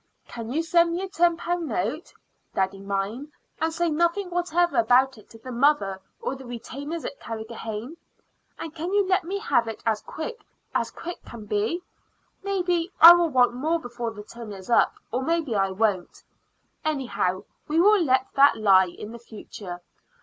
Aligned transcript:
Can 0.27 0.51
you 0.51 0.63
send 0.63 0.93
me 0.95 1.03
a 1.03 1.07
ten 1.07 1.37
pound 1.37 1.67
note, 1.67 2.11
daddy 2.55 2.79
mine, 2.79 3.31
and 3.61 3.71
say 3.71 3.87
nothing 3.87 4.31
whatever 4.31 4.77
about 4.79 5.15
it 5.19 5.29
to 5.29 5.37
the 5.37 5.51
mother 5.51 6.01
or 6.19 6.33
the 6.33 6.43
retainers 6.43 7.05
at 7.05 7.19
Carrigrohane? 7.19 7.95
And 8.57 8.73
can 8.73 8.91
you 8.95 9.07
let 9.07 9.25
me 9.25 9.37
have 9.37 9.67
it 9.67 9.83
as 9.85 10.01
quick 10.01 10.43
as 10.73 10.89
quick 10.89 11.23
can 11.23 11.45
be? 11.45 11.83
Maybe 12.41 12.91
I 12.99 13.13
will 13.13 13.29
want 13.29 13.53
more 13.53 13.79
before 13.79 14.09
the 14.09 14.23
term 14.23 14.51
is 14.53 14.71
up, 14.71 14.95
or 15.11 15.21
maybe 15.21 15.53
I 15.55 15.69
won't. 15.69 16.23
Anyhow, 16.83 17.43
we 17.67 17.79
will 17.79 18.01
let 18.03 18.25
that 18.33 18.57
lie 18.57 18.87
in 18.87 19.11
the 19.11 19.19
future. 19.19 19.81